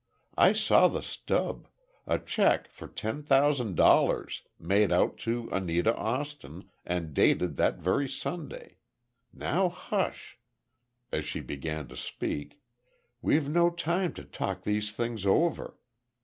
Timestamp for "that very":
7.57-8.09